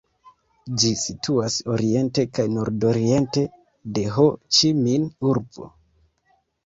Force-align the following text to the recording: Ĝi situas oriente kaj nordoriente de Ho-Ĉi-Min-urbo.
Ĝi 0.83 0.87
situas 1.01 1.57
oriente 1.73 2.25
kaj 2.37 2.45
nordoriente 2.55 3.45
de 3.99 4.07
Ho-Ĉi-Min-urbo. 4.17 5.69